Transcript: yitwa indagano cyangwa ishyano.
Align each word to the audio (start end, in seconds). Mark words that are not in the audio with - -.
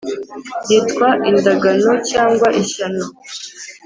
yitwa 0.69 1.09
indagano 1.29 1.91
cyangwa 2.09 2.47
ishyano. 2.61 3.03